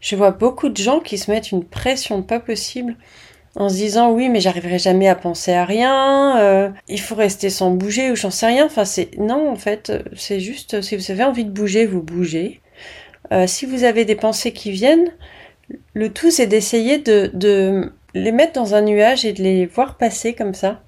je 0.00 0.14
vois 0.14 0.30
beaucoup 0.30 0.68
de 0.68 0.76
gens 0.76 1.00
qui 1.00 1.18
se 1.18 1.30
mettent 1.30 1.50
une 1.50 1.64
pression 1.64 2.22
pas 2.22 2.38
possible 2.38 2.96
en 3.54 3.68
se 3.68 3.74
disant 3.74 4.10
oui 4.12 4.30
mais 4.30 4.40
j'arriverai 4.40 4.78
jamais 4.78 5.08
à 5.08 5.14
penser 5.14 5.52
à 5.52 5.66
rien, 5.66 6.38
euh, 6.38 6.70
il 6.88 7.00
faut 7.00 7.14
rester 7.14 7.50
sans 7.50 7.70
bouger 7.70 8.10
ou 8.10 8.16
j'en 8.16 8.30
sais 8.30 8.46
rien. 8.46 8.64
Enfin 8.66 8.84
c'est 8.84 9.18
non 9.18 9.50
en 9.50 9.56
fait 9.56 9.92
c'est 10.16 10.40
juste 10.40 10.80
si 10.80 10.96
vous 10.96 11.10
avez 11.10 11.24
envie 11.24 11.44
de 11.44 11.50
bouger 11.50 11.86
vous 11.86 12.02
bougez. 12.02 12.60
Euh, 13.30 13.46
si 13.46 13.66
vous 13.66 13.84
avez 13.84 14.04
des 14.04 14.16
pensées 14.16 14.52
qui 14.52 14.72
viennent, 14.72 15.10
le 15.94 16.10
tout 16.12 16.30
c'est 16.30 16.46
d'essayer 16.46 16.98
de, 16.98 17.30
de 17.34 17.92
les 18.14 18.32
mettre 18.32 18.52
dans 18.52 18.74
un 18.74 18.82
nuage 18.82 19.24
et 19.24 19.32
de 19.32 19.42
les 19.42 19.66
voir 19.66 19.96
passer 19.96 20.34
comme 20.34 20.54
ça. 20.54 20.82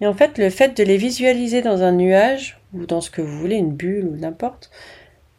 Et 0.00 0.06
en 0.06 0.14
fait 0.14 0.38
le 0.38 0.50
fait 0.50 0.76
de 0.76 0.82
les 0.82 0.96
visualiser 0.96 1.62
dans 1.62 1.82
un 1.82 1.92
nuage 1.92 2.60
ou 2.72 2.86
dans 2.86 3.00
ce 3.00 3.10
que 3.10 3.22
vous 3.22 3.38
voulez 3.38 3.56
une 3.56 3.72
bulle 3.72 4.06
ou 4.06 4.16
n'importe 4.16 4.70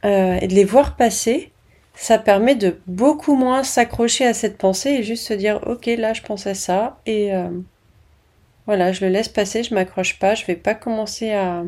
euh, 0.05 0.37
et 0.41 0.47
de 0.47 0.53
les 0.53 0.65
voir 0.65 0.95
passer 0.95 1.51
ça 1.93 2.17
permet 2.17 2.55
de 2.55 2.79
beaucoup 2.87 3.35
moins 3.35 3.63
s'accrocher 3.63 4.25
à 4.25 4.33
cette 4.33 4.57
pensée 4.57 4.91
et 4.91 5.03
juste 5.03 5.27
se 5.27 5.33
dire 5.33 5.59
ok 5.67 5.85
là 5.97 6.13
je 6.13 6.21
pense 6.21 6.47
à 6.47 6.53
ça 6.53 6.99
et 7.05 7.33
euh, 7.35 7.49
voilà 8.65 8.93
je 8.93 9.03
le 9.03 9.11
laisse 9.11 9.27
passer 9.27 9.63
je 9.63 9.73
m'accroche 9.73 10.17
pas 10.17 10.35
je 10.35 10.45
vais 10.45 10.55
pas 10.55 10.75
commencer 10.75 11.33
à, 11.33 11.63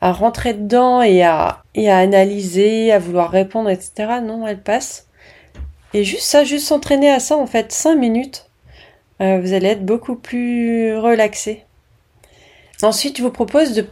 rentrer 0.00 0.52
dedans 0.52 1.00
et 1.00 1.22
à, 1.22 1.62
et 1.74 1.90
à 1.90 1.98
analyser 1.98 2.92
à 2.92 2.98
vouloir 2.98 3.30
répondre 3.30 3.70
etc 3.70 4.18
non 4.22 4.46
elle 4.46 4.60
passe 4.60 5.08
et 5.94 6.04
juste 6.04 6.24
ça 6.24 6.44
juste 6.44 6.66
s'entraîner 6.66 7.10
à 7.10 7.20
ça 7.20 7.36
en 7.36 7.46
fait 7.46 7.72
5 7.72 7.94
minutes 7.94 8.50
euh, 9.20 9.40
vous 9.40 9.52
allez 9.52 9.68
être 9.68 9.86
beaucoup 9.86 10.16
plus 10.16 10.96
relaxé. 10.98 11.64
Ensuite 12.82 13.18
je 13.18 13.22
vous 13.22 13.30
propose 13.30 13.72
de 13.72 13.86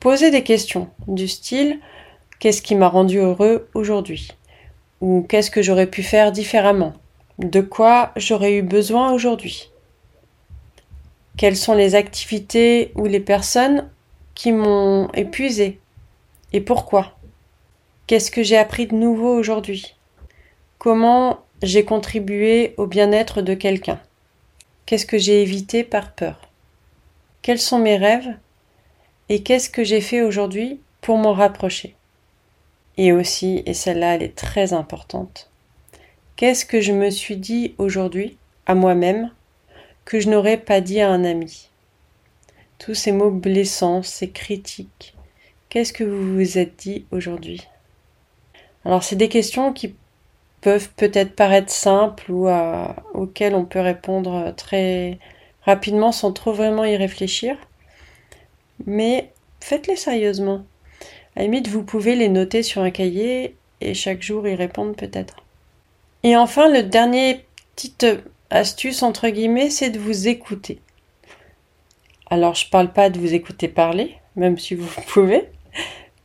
poser 0.00 0.30
des 0.30 0.42
questions 0.42 0.88
du 1.06 1.28
style 1.28 1.78
qu'est-ce 2.38 2.62
qui 2.62 2.74
m'a 2.74 2.88
rendu 2.88 3.18
heureux 3.18 3.68
aujourd'hui? 3.74 4.32
Ou 5.00 5.26
qu'est-ce 5.28 5.50
que 5.50 5.62
j'aurais 5.62 5.86
pu 5.86 6.02
faire 6.02 6.32
différemment? 6.32 6.94
De 7.38 7.60
quoi 7.60 8.12
j'aurais 8.16 8.54
eu 8.54 8.62
besoin 8.62 9.12
aujourd'hui? 9.12 9.70
Quelles 11.36 11.56
sont 11.56 11.74
les 11.74 11.94
activités 11.94 12.92
ou 12.94 13.06
les 13.06 13.20
personnes 13.20 13.90
qui 14.34 14.52
m'ont 14.52 15.10
épuisé? 15.12 15.80
Et 16.52 16.60
pourquoi? 16.60 17.18
Qu'est-ce 18.06 18.30
que 18.30 18.42
j'ai 18.42 18.58
appris 18.58 18.86
de 18.86 18.94
nouveau 18.94 19.34
aujourd'hui? 19.34 19.94
Comment 20.84 21.38
j'ai 21.62 21.84
contribué 21.84 22.74
au 22.76 22.88
bien-être 22.88 23.40
de 23.40 23.54
quelqu'un? 23.54 24.00
Qu'est-ce 24.84 25.06
que 25.06 25.16
j'ai 25.16 25.40
évité 25.40 25.84
par 25.84 26.10
peur? 26.10 26.40
Quels 27.40 27.60
sont 27.60 27.78
mes 27.78 27.96
rêves? 27.96 28.36
Et 29.28 29.44
qu'est-ce 29.44 29.70
que 29.70 29.84
j'ai 29.84 30.00
fait 30.00 30.22
aujourd'hui 30.22 30.80
pour 31.00 31.18
m'en 31.18 31.34
rapprocher? 31.34 31.94
Et 32.96 33.12
aussi, 33.12 33.62
et 33.64 33.74
celle-là 33.74 34.16
elle 34.16 34.24
est 34.24 34.34
très 34.34 34.72
importante, 34.72 35.48
qu'est-ce 36.34 36.66
que 36.66 36.80
je 36.80 36.90
me 36.90 37.10
suis 37.10 37.36
dit 37.36 37.76
aujourd'hui 37.78 38.36
à 38.66 38.74
moi-même 38.74 39.30
que 40.04 40.18
je 40.18 40.28
n'aurais 40.28 40.58
pas 40.58 40.80
dit 40.80 41.00
à 41.00 41.10
un 41.10 41.22
ami? 41.22 41.68
Tous 42.80 42.94
ces 42.94 43.12
mots 43.12 43.30
blessants, 43.30 44.02
ces 44.02 44.30
critiques, 44.30 45.14
qu'est-ce 45.68 45.92
que 45.92 46.02
vous 46.02 46.34
vous 46.34 46.58
êtes 46.58 46.76
dit 46.76 47.06
aujourd'hui? 47.12 47.68
Alors 48.84 49.04
c'est 49.04 49.14
des 49.14 49.28
questions 49.28 49.72
qui 49.72 49.94
peuvent 50.62 50.88
peut-être 50.96 51.36
paraître 51.36 51.70
simples 51.70 52.30
ou 52.30 52.48
auxquelles 53.14 53.54
on 53.54 53.66
peut 53.66 53.80
répondre 53.80 54.54
très 54.56 55.18
rapidement 55.64 56.12
sans 56.12 56.32
trop 56.32 56.52
vraiment 56.52 56.84
y 56.84 56.96
réfléchir, 56.96 57.56
mais 58.86 59.30
faites-les 59.60 59.96
sérieusement. 59.96 60.64
À 61.36 61.40
la 61.40 61.42
limite, 61.44 61.68
vous 61.68 61.82
pouvez 61.82 62.14
les 62.14 62.28
noter 62.28 62.62
sur 62.62 62.82
un 62.82 62.90
cahier 62.90 63.56
et 63.80 63.94
chaque 63.94 64.22
jour 64.22 64.46
y 64.46 64.54
répondre 64.54 64.94
peut-être. 64.94 65.36
Et 66.22 66.36
enfin, 66.36 66.68
le 66.68 66.82
dernier 66.82 67.44
petite 67.74 68.06
astuce 68.50 69.02
entre 69.02 69.28
guillemets, 69.28 69.70
c'est 69.70 69.90
de 69.90 69.98
vous 69.98 70.28
écouter. 70.28 70.80
Alors, 72.30 72.54
je 72.54 72.68
parle 72.70 72.92
pas 72.92 73.10
de 73.10 73.18
vous 73.18 73.34
écouter 73.34 73.68
parler, 73.68 74.16
même 74.36 74.58
si 74.58 74.74
vous 74.74 74.88
pouvez, 75.08 75.48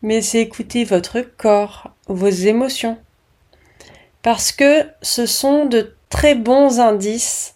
mais 0.02 0.22
c'est 0.22 0.42
écouter 0.42 0.84
votre 0.84 1.22
corps, 1.22 1.92
vos 2.08 2.28
émotions. 2.28 2.98
Parce 4.28 4.52
que 4.52 4.86
ce 5.02 5.26
sont 5.26 5.64
de 5.68 5.96
très 6.10 6.36
bons 6.36 6.82
indices 6.82 7.56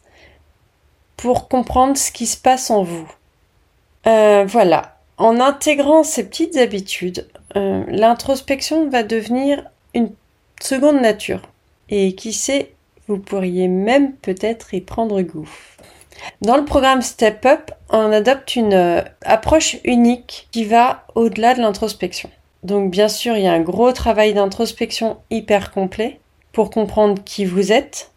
pour 1.17 1.49
comprendre 1.49 1.97
ce 1.97 2.13
qui 2.13 2.25
se 2.25 2.37
passe 2.37 2.71
en 2.71 2.81
vous. 2.81 3.11
Euh, 4.07 4.45
voilà. 4.47 4.95
En 5.17 5.41
intégrant 5.41 6.05
ces 6.05 6.25
petites 6.25 6.55
habitudes, 6.55 7.27
euh, 7.57 7.83
l'introspection 7.89 8.87
va 8.87 9.03
devenir 9.03 9.69
une 9.93 10.13
seconde 10.61 11.01
nature. 11.01 11.41
Et 11.89 12.15
qui 12.15 12.31
sait, 12.31 12.71
vous 13.09 13.17
pourriez 13.17 13.67
même 13.67 14.13
peut-être 14.13 14.73
y 14.73 14.79
prendre 14.79 15.21
goût. 15.23 15.49
Dans 16.39 16.55
le 16.55 16.63
programme 16.63 17.01
Step 17.01 17.45
Up, 17.45 17.71
on 17.89 18.13
adopte 18.13 18.55
une 18.55 18.73
euh, 18.73 19.01
approche 19.25 19.75
unique 19.83 20.47
qui 20.53 20.63
va 20.63 21.05
au-delà 21.15 21.53
de 21.53 21.59
l'introspection. 21.59 22.29
Donc 22.63 22.91
bien 22.91 23.09
sûr, 23.09 23.35
il 23.35 23.43
y 23.43 23.47
a 23.47 23.51
un 23.51 23.59
gros 23.59 23.91
travail 23.91 24.33
d'introspection 24.33 25.17
hyper 25.31 25.73
complet 25.73 26.21
pour 26.51 26.69
comprendre 26.69 27.23
qui 27.23 27.45
vous 27.45 27.71
êtes, 27.71 28.11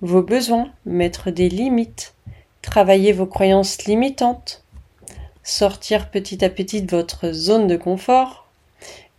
vos 0.00 0.22
besoins, 0.22 0.70
mettre 0.86 1.30
des 1.30 1.48
limites, 1.48 2.14
travailler 2.62 3.12
vos 3.12 3.26
croyances 3.26 3.84
limitantes, 3.84 4.64
sortir 5.42 6.10
petit 6.10 6.44
à 6.44 6.50
petit 6.50 6.82
de 6.82 6.96
votre 6.96 7.32
zone 7.32 7.66
de 7.66 7.76
confort, 7.76 8.46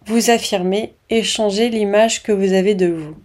vous 0.06 0.30
affirmer 0.30 0.94
et 1.10 1.24
changer 1.24 1.70
l'image 1.70 2.24
que 2.24 2.32
vous 2.32 2.54
avez 2.54 2.76
de 2.76 2.88
vous. 2.88 3.16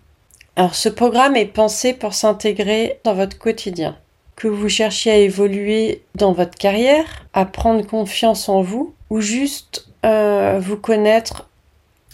Alors 0.57 0.75
ce 0.75 0.89
programme 0.89 1.37
est 1.37 1.47
pensé 1.47 1.93
pour 1.93 2.15
s'intégrer 2.15 3.01
dans 3.05 3.15
votre 3.15 3.39
quotidien. 3.39 3.97
Que 4.37 4.49
vous 4.49 4.69
cherchiez 4.69 5.13
à 5.13 5.17
évoluer 5.17 6.03
dans 6.15 6.33
votre 6.33 6.59
carrière, 6.59 7.27
à 7.33 7.47
prendre 7.47 7.87
confiance 7.87 8.49
en 8.49 8.61
vous 8.61 8.95
ou 9.09 9.21
juste 9.21 9.89
euh, 10.05 10.59
vous 10.61 10.77
connaître 10.77 11.49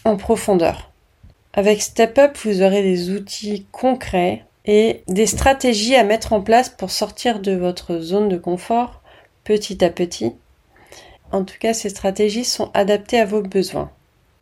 en 0.05 0.17
profondeur. 0.17 0.92
Avec 1.55 1.83
Step 1.83 2.19
Up, 2.19 2.39
vous 2.45 2.63
aurez 2.63 2.83
des 2.83 3.11
outils 3.11 3.67
concrets 3.73 4.45
et 4.65 5.03
des 5.09 5.27
stratégies 5.27 5.97
à 5.97 6.05
mettre 6.05 6.33
en 6.33 6.41
place 6.41 6.69
pour 6.69 6.91
sortir 6.91 7.41
de 7.41 7.53
votre 7.53 7.99
zone 7.99 8.29
de 8.29 8.39
confort 8.39 9.03
petit 9.45 9.85
à 9.85 9.91
petit 9.91 10.35
en 11.33 11.45
tout 11.45 11.57
cas, 11.59 11.73
ces 11.73 11.89
stratégies 11.89 12.45
sont 12.45 12.71
adaptées 12.75 13.19
à 13.19 13.25
vos 13.25 13.41
besoins. 13.41 13.91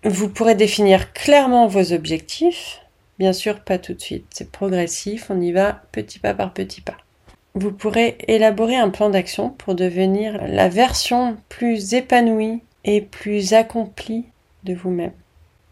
Vous 0.04 0.28
pourrez 0.28 0.56
définir 0.56 1.12
clairement 1.12 1.68
vos 1.68 1.92
objectifs. 1.92 2.80
Bien 3.18 3.32
sûr, 3.32 3.60
pas 3.60 3.78
tout 3.78 3.94
de 3.94 4.00
suite. 4.00 4.26
C'est 4.30 4.50
progressif. 4.50 5.30
On 5.30 5.40
y 5.40 5.52
va 5.52 5.82
petit 5.92 6.18
pas 6.18 6.34
par 6.34 6.52
petit 6.52 6.80
pas. 6.80 6.96
Vous 7.54 7.70
pourrez 7.70 8.18
élaborer 8.26 8.76
un 8.76 8.90
plan 8.90 9.08
d'action 9.08 9.50
pour 9.50 9.76
devenir 9.76 10.40
la 10.48 10.68
version 10.68 11.36
plus 11.48 11.94
épanouie 11.94 12.60
et 12.84 13.00
plus 13.02 13.54
accomplie 13.54 14.24
de 14.64 14.74
vous-même. 14.74 15.12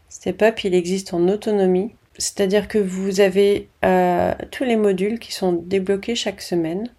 Step 0.08 0.42
Up, 0.42 0.64
il 0.64 0.74
existe 0.74 1.12
en 1.12 1.28
autonomie, 1.28 1.92
c'est-à-dire 2.16 2.66
que 2.66 2.78
vous 2.78 3.20
avez 3.20 3.68
euh, 3.84 4.32
tous 4.50 4.64
les 4.64 4.76
modules 4.76 5.18
qui 5.18 5.32
sont 5.32 5.52
débloqués 5.52 6.14
chaque 6.14 6.40
semaine 6.40 6.90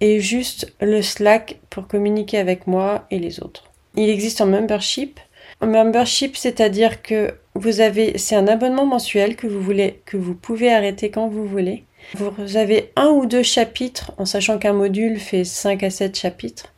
et 0.00 0.20
juste 0.20 0.72
le 0.80 1.00
Slack 1.00 1.60
pour 1.70 1.86
communiquer 1.86 2.38
avec 2.38 2.66
moi 2.66 3.06
et 3.10 3.18
les 3.18 3.40
autres. 3.40 3.70
Il 3.96 4.08
existe 4.08 4.40
en 4.40 4.46
membership. 4.46 5.20
En 5.60 5.66
membership, 5.66 6.36
c'est-à-dire 6.36 7.02
que 7.02 7.34
vous 7.54 7.80
avez, 7.80 8.18
c'est 8.18 8.34
un 8.34 8.48
abonnement 8.48 8.86
mensuel 8.86 9.36
que 9.36 9.46
vous 9.46 9.60
voulez, 9.60 10.00
que 10.06 10.16
vous 10.16 10.34
pouvez 10.34 10.72
arrêter 10.72 11.10
quand 11.10 11.28
vous 11.28 11.46
voulez. 11.46 11.84
Vous 12.14 12.56
avez 12.56 12.90
un 12.96 13.08
ou 13.08 13.26
deux 13.26 13.42
chapitres, 13.42 14.12
en 14.18 14.24
sachant 14.24 14.58
qu'un 14.58 14.72
module 14.72 15.18
fait 15.18 15.44
5 15.44 15.82
à 15.84 15.90
7 15.90 16.18
chapitres. 16.18 16.72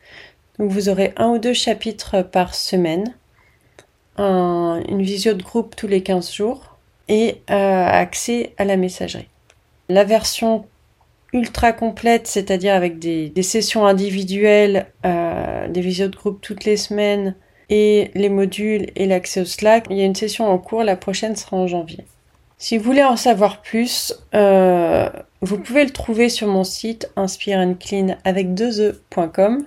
Donc 0.59 0.71
vous 0.71 0.89
aurez 0.89 1.13
un 1.17 1.29
ou 1.29 1.39
deux 1.39 1.55
chapitres 1.55 2.23
par 2.23 2.55
semaine, 2.55 3.15
une 4.19 5.03
visio 5.03 5.35
de 5.35 5.43
groupe 5.43 5.77
tous 5.77 5.89
les 5.89 6.03
15 6.03 6.33
jours 6.33 6.75
et 7.09 7.43
euh, 7.51 7.87
accès 7.87 8.55
à 8.59 8.65
la 8.65 8.77
messagerie. 8.77 9.29
La 9.89 10.05
version 10.05 10.67
ultra 11.33 11.73
complète, 11.73 12.27
c'est-à-dire 12.27 12.75
avec 12.75 12.99
des, 12.99 13.33
sessions 13.43 13.87
individuelles, 13.87 14.87
euh, 15.05 15.69
des 15.69 15.81
visios 15.81 16.09
de 16.09 16.17
groupe 16.17 16.41
toutes 16.41 16.65
les 16.65 16.77
semaines 16.77 17.35
et 17.71 18.11
les 18.15 18.29
modules 18.29 18.87
et 18.95 19.07
l'accès 19.07 19.41
au 19.41 19.45
Slack. 19.45 19.87
Il 19.91 19.97
y 19.97 20.03
a 20.03 20.05
une 20.05 20.15
session 20.15 20.49
en 20.49 20.59
cours, 20.59 20.85
la 20.85 20.97
prochaine 20.97 21.35
sera 21.35 21.57
en 21.57 21.67
janvier. 21.67 22.05
Si 22.57 22.79
vous 22.79 22.85
voulez 22.85 23.03
en 23.03 23.17
savoir 23.17 23.63
plus, 23.63 24.15
euh, 24.35 25.11
vous 25.43 25.59
pouvez 25.59 25.85
le 25.85 25.91
trouver 25.91 26.29
sur 26.29 26.47
mon 26.47 26.65
site 26.65 27.11
inspireandclean 27.17 28.17
avec 28.25 28.55
2e.com. 28.55 29.67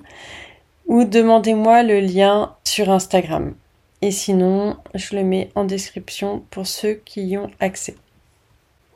ou 0.87 1.03
demandez-moi 1.03 1.83
le 1.83 1.99
lien 1.99 2.55
sur 2.63 2.89
Instagram. 2.89 3.53
Et 4.01 4.11
sinon, 4.11 4.77
je 4.93 5.15
le 5.15 5.23
mets 5.23 5.49
en 5.55 5.63
description 5.63 6.43
pour 6.51 6.67
ceux 6.67 6.93
qui 6.93 7.23
y 7.23 7.37
ont 7.37 7.49
accès. 7.59 7.95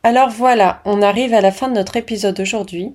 Alors 0.03 0.29
voilà, 0.29 0.81
on 0.86 1.01
arrive 1.01 1.34
à 1.34 1.41
la 1.41 1.51
fin 1.51 1.67
de 1.67 1.75
notre 1.75 1.96
épisode 1.96 2.39
aujourd'hui. 2.39 2.93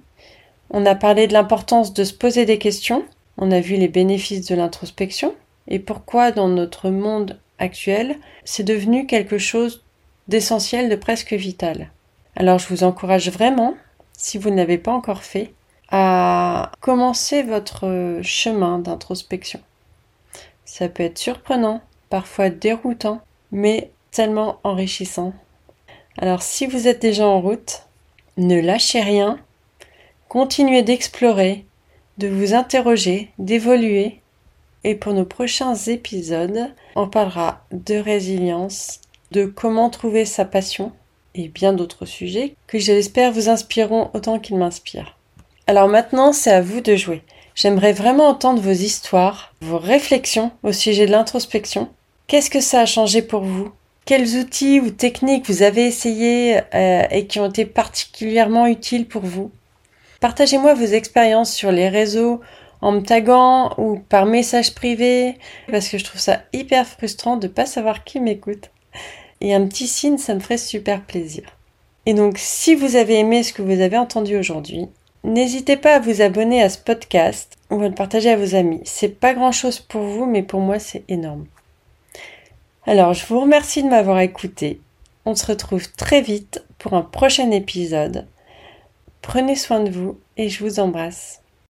On 0.71 0.87
a 0.87 0.95
parlé 0.95 1.27
de 1.27 1.33
l'importance 1.33 1.95
de 1.95 2.05
se 2.05 2.15
poser 2.15 2.45
des 2.45 2.59
questions, 2.59 3.05
on 3.39 3.53
a 3.53 3.61
vu 3.61 3.77
les 3.77 3.89
bénéfices 3.89 4.47
de 4.47 4.55
l'introspection 4.55 5.35
et 5.69 5.79
pourquoi 5.79 6.33
dans 6.33 6.49
notre 6.49 6.91
monde 6.91 7.39
actuel, 7.59 8.17
c'est 8.45 8.65
devenu 8.65 9.07
quelque 9.07 9.39
chose 9.39 9.85
d'essentiel, 10.29 10.89
de 10.89 10.97
presque 10.97 11.33
vital. 11.33 11.91
Alors 12.35 12.59
je 12.59 12.69
vous 12.69 12.85
encourage 12.85 13.31
vraiment, 13.31 13.75
si 14.13 14.39
vous 14.39 14.51
ne 14.51 14.57
l'avez 14.57 14.79
pas 14.79 14.93
encore 14.93 15.23
fait, 15.23 15.53
à 15.91 16.73
commencer 16.81 17.43
votre 17.43 18.21
chemin 18.23 18.79
d'introspection. 18.81 19.61
Ça 20.65 20.89
peut 20.89 21.05
être 21.05 21.19
surprenant, 21.19 21.81
parfois 22.11 22.51
déroutant, 22.51 23.21
mais 23.53 23.91
tellement 24.11 24.59
enrichissant. 24.65 25.33
Alors 26.19 26.43
si 26.43 26.67
vous 26.67 26.89
êtes 26.89 27.03
déjà 27.03 27.27
en 27.27 27.41
route, 27.41 27.83
ne 28.37 28.61
lâchez 28.61 29.01
rien, 29.01 29.39
continuez 30.29 30.83
d'explorer, 30.83 31.65
de 32.19 32.29
vous 32.29 32.55
interroger, 32.55 33.31
d'évoluer. 33.39 34.21
Et 34.85 34.95
pour 34.95 35.13
nos 35.13 35.25
prochains 35.25 35.75
épisodes, 35.75 36.73
on 36.95 37.09
parlera 37.09 37.65
de 37.73 37.97
résilience, 37.97 39.01
de 39.33 39.45
comment 39.45 39.91
trouver 39.91 40.25
sa 40.25 40.45
passion 40.45 40.93
et 41.35 41.49
bien 41.49 41.73
d'autres 41.73 42.07
sujets 42.07 42.55
que 42.67 42.79
j'espère 42.79 43.33
vous 43.33 43.49
inspireront 43.49 44.11
autant 44.15 44.39
qu'ils 44.39 44.57
m'inspirent. 44.57 45.17
Alors 45.67 45.89
maintenant, 45.89 46.33
c'est 46.33 46.53
à 46.53 46.63
vous 46.63 46.81
de 46.81 46.95
jouer. 46.97 47.23
J'aimerais 47.57 47.95
vraiment 47.95 48.29
entendre 48.29 48.61
vos 48.61 48.71
histoires, 48.71 49.55
vos 49.63 49.79
réflexions 49.79 50.51
au 50.63 50.73
sujet 50.73 51.07
de 51.07 51.11
l'introspection. 51.11 51.89
Qu'est-ce 52.27 52.51
que 52.51 52.61
ça 52.61 52.83
a 52.83 52.87
changé 52.87 53.23
pour 53.23 53.45
vous? 53.45 53.73
Quels 54.05 54.37
outils 54.37 54.79
ou 54.79 54.91
techniques 54.91 55.49
vous 55.49 55.63
avez 55.63 55.87
essayé 55.87 56.61
euh, 56.75 57.05
et 57.11 57.27
qui 57.27 57.41
ont 57.41 57.49
été 57.49 57.65
particulièrement 57.65 58.67
utiles 58.67 59.09
pour 59.09 59.23
vous? 59.23 59.51
Partagez-moi 60.21 60.75
vos 60.75 60.85
expériences 60.85 61.51
sur 61.51 61.73
les 61.73 61.89
réseaux 61.89 62.43
en 62.83 62.93
me 62.93 63.01
taguant 63.01 63.73
ou 63.79 64.01
par 64.01 64.27
message 64.27 64.75
privé 64.75 65.39
parce 65.71 65.89
que 65.89 65.97
je 65.97 66.05
trouve 66.05 66.21
ça 66.21 66.43
hyper 66.53 66.87
frustrant 66.87 67.39
de 67.39 67.49
pas 67.49 67.65
savoir 67.65 68.05
qui 68.05 68.21
m'écoute. 68.21 68.71
Et 69.41 69.55
un 69.55 69.67
petit 69.67 69.87
signe, 69.87 70.19
ça 70.19 70.35
me 70.35 70.41
ferait 70.41 70.59
super 70.59 71.03
plaisir. 71.07 71.45
Et 72.05 72.13
donc, 72.13 72.35
si 72.37 72.75
vous 72.75 72.97
avez 72.97 73.19
aimé 73.19 73.43
ce 73.43 73.55
que 73.55 73.63
vous 73.63 73.81
avez 73.81 73.97
entendu 73.97 74.37
aujourd'hui, 74.37 74.89
n'hésitez 75.27 75.77
pas 75.77 75.97
à 75.97 76.01
vous 76.01 76.23
abonner 76.23 76.63
à 76.63 76.71
ce 76.71 76.79
podcast 76.79 77.59
ou 77.71 77.81
à 77.83 77.89
le 77.89 77.95
partager 77.95 78.31
à 78.31 78.37
vos 78.37 78.55
amis. 78.55 78.81
C'est 78.85 79.21
pas 79.21 79.35
grand 79.35 79.53
chose 79.53 79.81
pour 79.81 80.03
vous, 80.03 80.25
mais 80.25 80.43
pour 80.43 80.61
moi, 80.61 80.79
c'est 80.79 81.05
énorme. 81.09 81.47
Alors, 82.87 83.13
je 83.13 83.27
vous 83.27 83.41
remercie 83.41 83.83
de 83.83 83.89
m'avoir 83.89 84.21
écouté. 84.21 84.81
On 85.25 85.35
se 85.35 85.47
retrouve 85.47 85.93
très 85.93 86.23
vite 86.23 86.65
pour 86.79 86.95
un 86.95 87.03
prochain 87.03 87.51
épisode. 87.51 88.27
Prenez 89.23 89.57
soin 89.57 89.81
de 89.81 89.91
vous 89.91 90.19
et 90.37 90.49
je 90.49 90.65
vous 90.65 90.79
embrasse. 90.79 91.43